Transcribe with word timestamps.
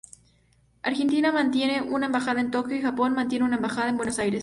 Argentina 0.81 1.31
mantiene 1.31 1.83
una 1.83 2.07
embajada 2.07 2.41
en 2.41 2.49
Tokio 2.49 2.75
y 2.75 2.81
Japón 2.81 3.13
mantiene 3.13 3.45
una 3.45 3.57
embajada 3.57 3.89
en 3.89 3.97
Buenos 3.97 4.17
Aires. 4.17 4.39